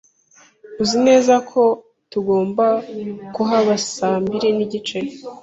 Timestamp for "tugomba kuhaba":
2.11-3.73